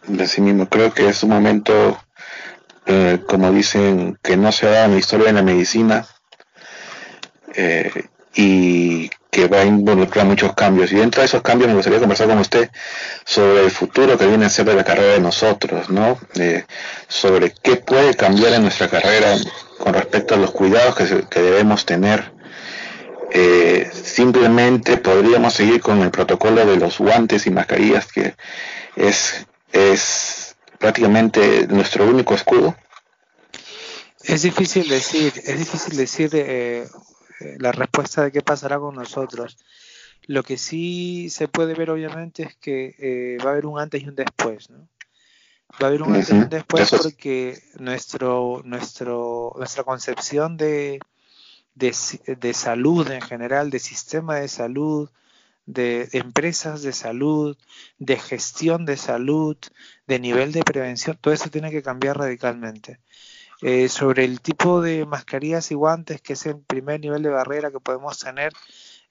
De 0.07 0.41
mismo, 0.41 0.69
creo 0.69 0.93
que 0.93 1.09
es 1.09 1.23
un 1.23 1.31
momento, 1.31 1.97
eh, 2.85 3.19
como 3.27 3.51
dicen, 3.51 4.19
que 4.21 4.37
no 4.37 4.51
se 4.51 4.67
da 4.67 4.85
en 4.85 4.91
la 4.91 4.97
historia 4.99 5.27
de 5.27 5.33
la 5.33 5.41
medicina 5.41 6.05
eh, 7.55 8.05
y 8.35 9.09
que 9.31 9.47
va 9.47 9.61
a 9.61 9.65
involucrar 9.65 10.27
muchos 10.27 10.53
cambios. 10.53 10.91
Y 10.91 10.95
dentro 10.97 11.21
de 11.21 11.25
esos 11.25 11.41
cambios 11.41 11.69
me 11.69 11.75
gustaría 11.75 11.99
conversar 11.99 12.27
con 12.27 12.37
usted 12.37 12.69
sobre 13.23 13.63
el 13.63 13.71
futuro 13.71 14.17
que 14.19 14.27
viene 14.27 14.45
a 14.45 14.49
ser 14.49 14.65
de 14.65 14.75
la 14.75 14.83
carrera 14.83 15.13
de 15.13 15.19
nosotros, 15.19 15.89
¿no? 15.89 16.19
sobre 17.07 17.53
qué 17.63 17.77
puede 17.77 18.13
cambiar 18.13 18.53
en 18.53 18.61
nuestra 18.61 18.87
carrera 18.87 19.35
con 19.77 19.93
respecto 19.93 20.35
a 20.35 20.37
los 20.37 20.51
cuidados 20.51 20.95
que, 21.29 21.41
debemos 21.41 21.85
tener. 21.85 22.33
Eh, 23.31 23.89
simplemente 23.91 24.97
podríamos 24.97 25.53
seguir 25.53 25.81
con 25.81 26.01
el 26.01 26.11
protocolo 26.11 26.65
de 26.65 26.77
los 26.77 26.99
guantes 26.99 27.47
y 27.47 27.51
mascarillas 27.51 28.09
que 28.11 28.35
es, 28.95 29.45
es 29.73 30.55
prácticamente 30.79 31.67
nuestro 31.67 32.05
único 32.05 32.33
escudo. 32.33 32.75
Es 34.23 34.41
difícil 34.41 34.87
decir, 34.87 35.33
es 35.35 35.59
difícil 35.59 35.97
decir 35.97 36.29
eh, 36.33 36.87
la 37.59 37.71
respuesta 37.71 38.23
de 38.23 38.31
qué 38.31 38.41
pasará 38.41 38.79
con 38.79 38.95
nosotros. 38.95 39.57
Lo 40.27 40.43
que 40.43 40.57
sí 40.57 41.29
se 41.29 41.47
puede 41.47 41.75
ver 41.75 41.91
obviamente 41.91 42.43
es 42.43 42.55
que 42.55 42.95
eh, 42.97 43.37
va 43.43 43.49
a 43.49 43.53
haber 43.53 43.65
un 43.67 43.79
antes 43.79 44.01
y 44.01 44.07
un 44.07 44.15
después, 44.15 44.69
¿no? 44.69 44.87
Va 45.73 45.85
a 45.85 45.87
haber 45.87 46.03
un 46.03 46.15
antes 46.15 46.49
después 46.49 46.89
porque 46.91 47.61
nuestro, 47.79 48.61
nuestro, 48.63 49.53
nuestra 49.57 49.83
concepción 49.83 50.55
de, 50.55 50.99
de, 51.75 52.53
salud 52.53 53.09
en 53.11 53.21
general, 53.21 53.69
de 53.69 53.79
sistema 53.79 54.37
de 54.37 54.47
salud, 54.47 55.09
de 55.65 56.07
empresas 56.13 56.81
de 56.81 56.93
salud, 56.93 57.57
de 57.97 58.17
gestión 58.17 58.85
de 58.85 58.95
salud, 58.95 59.57
de 60.07 60.19
nivel 60.19 60.53
de 60.53 60.63
prevención, 60.63 61.17
todo 61.19 61.33
eso 61.33 61.49
tiene 61.49 61.71
que 61.71 61.83
cambiar 61.83 62.17
radicalmente. 62.17 62.99
Eh, 63.61 63.89
sobre 63.89 64.25
el 64.25 64.41
tipo 64.41 64.81
de 64.81 65.05
mascarillas 65.05 65.71
y 65.71 65.75
guantes, 65.75 66.21
que 66.21 66.33
es 66.33 66.45
el 66.45 66.59
primer 66.59 66.99
nivel 66.99 67.23
de 67.23 67.29
barrera 67.29 67.71
que 67.71 67.79
podemos 67.79 68.19
tener, 68.19 68.53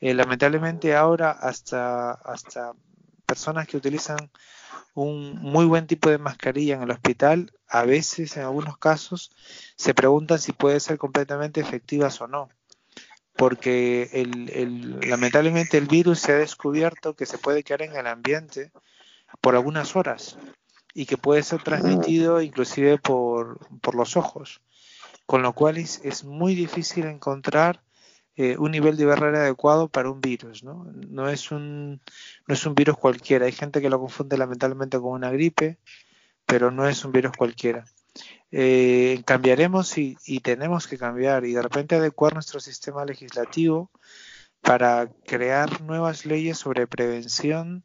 eh, 0.00 0.14
lamentablemente 0.14 0.94
ahora 0.94 1.30
hasta, 1.30 2.12
hasta 2.12 2.72
personas 3.26 3.66
que 3.66 3.76
utilizan 3.76 4.30
un 4.94 5.36
muy 5.40 5.64
buen 5.66 5.86
tipo 5.86 6.08
de 6.10 6.18
mascarilla 6.18 6.76
en 6.76 6.82
el 6.82 6.90
hospital, 6.90 7.52
a 7.68 7.84
veces, 7.84 8.36
en 8.36 8.44
algunos 8.44 8.78
casos, 8.78 9.30
se 9.76 9.94
preguntan 9.94 10.38
si 10.38 10.52
puede 10.52 10.80
ser 10.80 10.98
completamente 10.98 11.60
efectivas 11.60 12.20
o 12.20 12.28
no. 12.28 12.48
Porque 13.36 14.10
el, 14.12 15.00
lamentablemente 15.08 15.76
el 15.76 15.86
virus 15.86 16.20
se 16.20 16.32
ha 16.32 16.36
descubierto 16.36 17.14
que 17.14 17.26
se 17.26 17.38
puede 17.38 17.64
quedar 17.64 17.82
en 17.82 17.96
el 17.96 18.06
ambiente 18.06 18.70
por 19.40 19.56
algunas 19.56 19.96
horas 19.96 20.38
y 20.94 21.06
que 21.06 21.16
puede 21.16 21.42
ser 21.42 21.62
transmitido 21.62 22.40
inclusive 22.40 22.98
por, 22.98 23.58
por 23.80 23.96
los 23.96 24.16
ojos, 24.16 24.60
con 25.26 25.42
lo 25.42 25.52
cual 25.52 25.78
es, 25.78 26.00
es 26.04 26.22
muy 26.22 26.54
difícil 26.54 27.06
encontrar 27.06 27.83
eh, 28.36 28.56
un 28.58 28.72
nivel 28.72 28.96
de 28.96 29.04
barrera 29.04 29.40
adecuado 29.40 29.88
para 29.88 30.10
un 30.10 30.20
virus, 30.20 30.64
¿no? 30.64 30.84
No 31.08 31.28
es 31.28 31.52
un, 31.52 32.00
no 32.46 32.54
es 32.54 32.66
un 32.66 32.74
virus 32.74 32.96
cualquiera. 32.96 33.46
Hay 33.46 33.52
gente 33.52 33.80
que 33.80 33.90
lo 33.90 34.00
confunde 34.00 34.36
lamentablemente 34.36 34.98
con 34.98 35.12
una 35.12 35.30
gripe, 35.30 35.78
pero 36.46 36.70
no 36.70 36.88
es 36.88 37.04
un 37.04 37.12
virus 37.12 37.32
cualquiera. 37.36 37.84
Eh, 38.50 39.22
cambiaremos 39.26 39.98
y, 39.98 40.16
tenemos 40.40 40.86
que 40.86 40.98
cambiar 40.98 41.44
y 41.44 41.52
de 41.52 41.62
repente 41.62 41.96
adecuar 41.96 42.34
nuestro 42.34 42.60
sistema 42.60 43.04
legislativo 43.04 43.90
para 44.60 45.08
crear 45.26 45.80
nuevas 45.82 46.24
leyes 46.26 46.58
sobre 46.58 46.86
prevención 46.86 47.84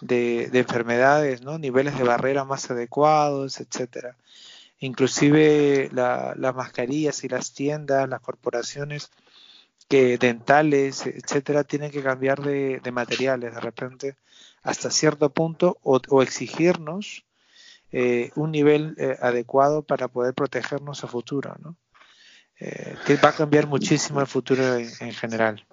de, 0.00 0.50
enfermedades, 0.52 1.42
¿no? 1.42 1.58
niveles 1.58 1.98
de 1.98 2.04
barrera 2.04 2.44
más 2.44 2.70
adecuados, 2.70 3.60
etcétera. 3.60 4.16
Inclusive 4.80 5.90
las 5.92 6.54
mascarillas 6.54 7.24
y 7.24 7.28
las 7.28 7.52
tiendas, 7.52 8.08
las 8.08 8.20
corporaciones 8.20 9.10
que 9.88 10.18
dentales, 10.18 11.06
etcétera, 11.06 11.64
tienen 11.64 11.90
que 11.90 12.02
cambiar 12.02 12.42
de, 12.42 12.80
materiales 12.92 13.54
de 13.54 13.60
repente 13.60 14.16
hasta 14.62 14.90
cierto 14.90 15.30
punto 15.30 15.78
o, 15.82 16.22
exigirnos 16.22 17.24
eh, 17.90 18.30
un 18.34 18.52
nivel 18.52 18.94
eh, 18.98 19.16
adecuado 19.20 19.82
para 19.82 20.08
poder 20.08 20.34
protegernos 20.34 21.04
a 21.04 21.08
futuro, 21.08 21.56
¿no? 21.62 21.74
Eh, 22.60 22.96
va 23.24 23.30
a 23.30 23.32
cambiar 23.32 23.66
muchísimo 23.66 24.20
el 24.20 24.26
futuro 24.26 24.74
en, 24.74 25.12
general. 25.12 25.64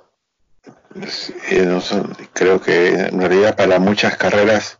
creo 2.33 2.61
que 2.61 2.89
en 2.89 3.19
realidad 3.19 3.55
para 3.55 3.79
muchas 3.79 4.15
carreras 4.17 4.79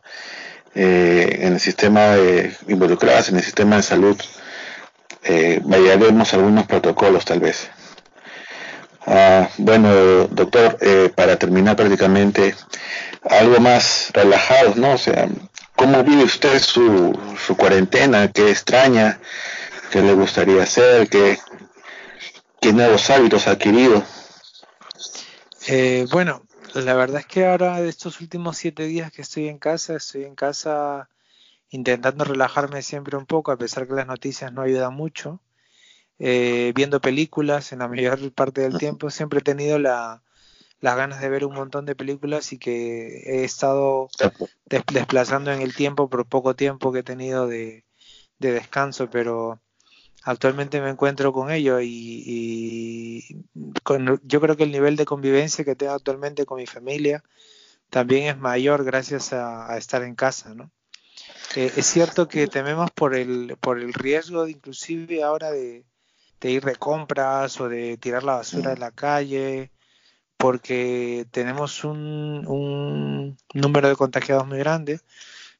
en 0.74 1.54
el 1.54 1.60
sistema 1.60 2.14
de, 2.14 2.54
involucradas 2.68 3.30
en 3.30 3.36
el 3.36 3.42
sistema 3.42 3.76
de 3.76 3.82
salud 3.82 4.16
variaremos 5.64 6.32
algunos 6.34 6.66
protocolos 6.66 7.24
tal 7.24 7.40
vez 7.40 7.70
Ah, 9.06 9.48
bueno, 9.58 10.26
doctor, 10.26 10.76
eh, 10.80 11.12
para 11.14 11.38
terminar 11.38 11.76
prácticamente, 11.76 12.54
algo 13.22 13.60
más 13.60 14.10
relajado, 14.12 14.74
¿no? 14.74 14.94
O 14.94 14.98
sea, 14.98 15.28
¿cómo 15.76 16.02
vive 16.02 16.24
usted 16.24 16.58
su, 16.58 17.16
su 17.46 17.56
cuarentena? 17.56 18.30
¿Qué 18.32 18.50
extraña? 18.50 19.20
¿Qué 19.90 20.02
le 20.02 20.12
gustaría 20.14 20.64
hacer? 20.64 21.08
¿Qué, 21.08 21.38
qué 22.60 22.72
nuevos 22.72 23.08
hábitos 23.10 23.46
ha 23.46 23.52
adquirido? 23.52 24.02
Eh, 25.68 26.06
bueno, 26.10 26.42
la 26.74 26.94
verdad 26.94 27.20
es 27.20 27.26
que 27.26 27.46
ahora 27.46 27.80
de 27.80 27.88
estos 27.88 28.20
últimos 28.20 28.56
siete 28.56 28.84
días 28.84 29.12
que 29.12 29.22
estoy 29.22 29.48
en 29.48 29.58
casa, 29.58 29.94
estoy 29.94 30.24
en 30.24 30.34
casa 30.34 31.08
intentando 31.70 32.24
relajarme 32.24 32.82
siempre 32.82 33.16
un 33.16 33.26
poco, 33.26 33.52
a 33.52 33.56
pesar 33.56 33.86
que 33.86 33.94
las 33.94 34.06
noticias 34.06 34.52
no 34.52 34.62
ayudan 34.62 34.94
mucho. 34.94 35.40
Eh, 36.18 36.72
viendo 36.74 37.00
películas 37.00 37.72
en 37.72 37.80
la 37.80 37.88
mayor 37.88 38.32
parte 38.32 38.62
del 38.62 38.78
tiempo. 38.78 39.10
Siempre 39.10 39.40
he 39.40 39.42
tenido 39.42 39.78
la, 39.78 40.22
las 40.80 40.96
ganas 40.96 41.20
de 41.20 41.28
ver 41.28 41.44
un 41.44 41.54
montón 41.54 41.84
de 41.84 41.94
películas 41.94 42.52
y 42.52 42.58
que 42.58 43.22
he 43.26 43.44
estado 43.44 44.08
desplazando 44.66 45.52
en 45.52 45.60
el 45.60 45.74
tiempo 45.74 46.08
por 46.08 46.26
poco 46.26 46.54
tiempo 46.56 46.92
que 46.92 47.00
he 47.00 47.02
tenido 47.02 47.46
de, 47.46 47.84
descanso, 48.38 49.10
pero 49.10 49.60
actualmente 50.22 50.80
me 50.80 50.90
encuentro 50.90 51.32
con 51.32 51.50
ello 51.50 51.80
y, 51.80 53.42
yo 54.22 54.40
creo 54.40 54.56
que 54.56 54.64
el 54.64 54.72
nivel 54.72 54.96
de 54.96 55.04
convivencia 55.04 55.64
que 55.64 55.76
tengo 55.76 55.92
actualmente 55.92 56.46
con 56.46 56.58
mi 56.58 56.66
familia 56.66 57.22
también 57.90 58.28
es 58.28 58.38
mayor 58.38 58.84
gracias 58.84 59.32
a, 59.32 59.76
estar 59.78 60.02
en 60.02 60.14
casa, 60.14 60.54
¿no? 60.54 60.70
Eh, 61.54 61.72
es 61.76 61.86
cierto 61.86 62.28
que 62.28 62.46
tememos 62.48 62.90
por 62.90 63.14
el, 63.14 63.56
por 63.60 63.78
el 63.78 63.94
riesgo, 63.94 64.48
inclusive 64.48 65.22
ahora 65.22 65.50
de, 65.50 65.84
de 66.40 66.50
ir 66.50 66.64
de 66.64 66.76
compras 66.76 67.60
o 67.60 67.68
de 67.68 67.96
tirar 67.98 68.22
la 68.24 68.36
basura 68.36 68.72
en 68.72 68.80
la 68.80 68.90
calle, 68.90 69.70
porque 70.36 71.26
tenemos 71.30 71.84
un, 71.84 72.46
un 72.46 73.36
número 73.54 73.88
de 73.88 73.96
contagiados 73.96 74.46
muy 74.46 74.58
grande, 74.58 75.00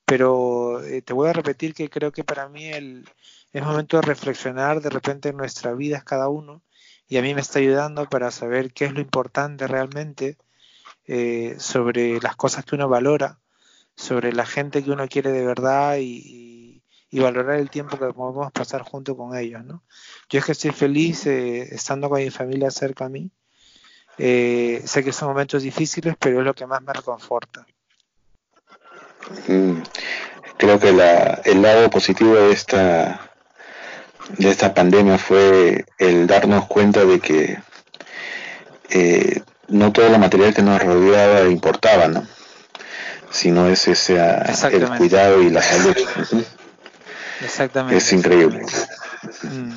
pero 0.05 0.83
eh, 0.85 1.03
te 1.03 1.13
voy 1.13 1.29
a 1.29 1.33
repetir 1.33 1.75
que 1.75 1.91
creo 1.91 2.13
que 2.13 2.25
para 2.25 2.49
mí 2.49 2.67
el, 2.67 3.09
es 3.53 3.63
momento 3.63 3.97
de 3.97 4.03
reflexionar 4.03 4.81
de 4.81 4.91
repente 4.91 5.31
en 5.31 5.37
nuestra 5.37 5.73
vida 5.75 6.03
cada 6.05 6.29
uno 6.29 6.63
y 7.09 7.19
a 7.19 7.23
mí 7.23 7.35
me 7.35 7.41
está 7.41 7.59
ayudando 7.59 8.09
para 8.09 8.31
saber 8.31 8.73
qué 8.73 8.87
es 8.87 8.93
lo 8.93 9.01
importante 9.01 9.67
realmente 9.67 10.37
eh, 11.07 11.57
sobre 11.59 12.21
las 12.21 12.37
cosas 12.37 12.65
que 12.65 12.75
uno 12.75 12.89
valora, 12.89 13.39
sobre 13.97 14.33
la 14.33 14.47
gente 14.47 14.85
que 14.85 14.91
uno 14.91 15.09
quiere 15.09 15.33
de 15.33 15.47
verdad 15.47 15.97
y, 15.99 16.23
y 16.25 16.56
valorar 17.21 17.59
el 17.59 17.71
tiempo 17.71 17.99
que 17.99 18.13
podemos 18.13 18.53
pasar 18.53 18.83
junto 18.83 19.17
con 19.17 19.37
ellos, 19.37 19.65
¿no? 19.65 19.83
Yo 20.29 20.39
es 20.39 20.45
que 20.45 20.53
estoy 20.53 20.71
feliz 20.73 21.27
eh, 21.27 21.75
estando 21.75 22.09
con 22.09 22.19
mi 22.21 22.31
familia 22.31 22.71
cerca 22.71 23.07
a 23.07 23.09
mí. 23.09 23.31
Eh, 24.19 24.83
sé 24.85 25.05
que 25.05 25.13
son 25.13 25.29
momentos 25.29 25.63
difíciles, 25.63 26.17
pero 26.19 26.41
es 26.41 26.45
lo 26.45 26.55
que 26.55 26.67
más 26.67 26.83
me 26.83 26.93
reconforta. 26.93 27.67
Mm, 29.49 29.83
creo 30.57 30.79
que 30.79 30.93
la, 30.93 31.41
el 31.45 31.63
lado 31.63 31.91
positivo 31.91 32.35
de 32.35 32.53
esta 32.53 33.31
de 34.39 34.51
esta 34.51 34.75
pandemia 34.75 35.19
fue 35.19 35.85
el 35.99 36.27
darnos 36.27 36.67
cuenta 36.67 37.05
de 37.05 37.21
que 37.21 37.59
eh, 38.91 39.43
no 39.69 39.93
todo 39.93 40.09
lo 40.09 40.19
material 40.19 40.55
que 40.55 40.63
nos 40.63 40.83
rodeaba 40.83 41.49
importaba, 41.49 42.09
¿no? 42.09 42.27
Sino 43.31 43.69
es 43.69 43.87
ese 43.89 44.17
el 44.17 44.89
cuidado 44.97 45.43
y 45.43 45.51
la 45.51 45.63
salud. 45.63 45.97
Exactamente. 47.43 47.99
Es 47.99 48.13
increíble. 48.13 48.63
Mm. 49.43 49.73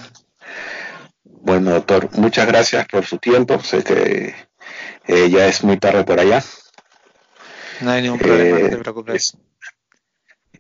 Bueno, 1.24 1.72
doctor, 1.72 2.10
muchas 2.18 2.48
gracias 2.48 2.88
por 2.88 3.06
su 3.06 3.18
tiempo. 3.18 3.60
Sé 3.62 3.84
que 3.84 4.36
eh, 5.08 5.30
ya 5.30 5.48
es 5.48 5.64
muy 5.64 5.78
tarde 5.78 6.04
por 6.04 6.20
allá. 6.20 6.44
No 7.82 7.92
hay 7.92 8.02
ningún 8.02 8.20
problema, 8.20 8.60
no 8.60 8.70
te 8.70 8.76
eh, 8.76 8.78
preocupes. 8.78 9.38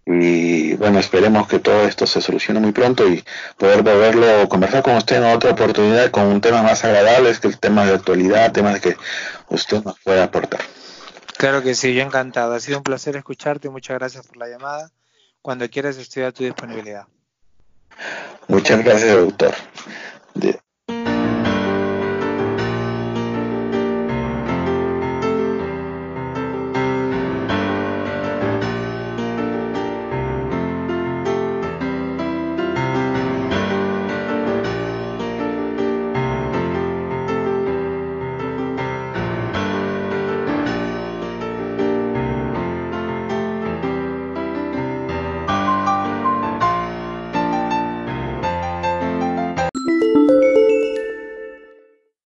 Y 0.05 0.73
bueno, 0.75 0.97
esperemos 0.99 1.47
que 1.47 1.59
todo 1.59 1.83
esto 1.83 2.07
se 2.07 2.21
solucione 2.21 2.59
muy 2.59 2.71
pronto 2.71 3.07
y 3.07 3.23
poder 3.57 3.83
volverlo 3.83 4.41
a 4.41 4.49
conversar 4.49 4.81
con 4.81 4.95
usted 4.95 5.17
en 5.17 5.25
otra 5.25 5.51
oportunidad 5.51 6.09
con 6.09 6.23
un 6.25 6.41
tema 6.41 6.63
más 6.63 6.83
agradable, 6.83 7.31
que 7.39 7.47
el 7.47 7.59
tema 7.59 7.85
de 7.85 7.93
actualidad, 7.93 8.51
temas 8.51 8.79
que 8.79 8.97
usted 9.49 9.83
nos 9.83 9.99
pueda 9.99 10.23
aportar. 10.23 10.61
Claro 11.37 11.61
que 11.61 11.75
sí, 11.75 11.93
yo 11.93 12.01
encantado. 12.01 12.53
Ha 12.53 12.59
sido 12.59 12.79
un 12.79 12.83
placer 12.83 13.15
escucharte. 13.17 13.69
Muchas 13.69 13.99
gracias 13.99 14.25
por 14.25 14.37
la 14.37 14.47
llamada 14.47 14.91
cuando 15.41 15.69
quieras 15.69 15.97
estudiar 15.97 16.33
tu 16.33 16.43
disponibilidad. 16.43 17.05
Muchas 18.47 18.83
gracias, 18.83 19.15
doctor. 19.15 19.53